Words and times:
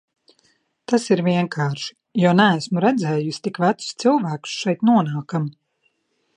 Tas 0.91 1.03
ir 1.15 1.21
vienkārši, 1.27 1.91
jo 2.21 2.31
neesmu 2.39 2.83
redzējusi 2.87 3.43
tik 3.49 3.63
vecus 3.67 3.93
cilvēkus 4.05 4.59
šeit 4.63 4.85
nonākam. 4.93 5.51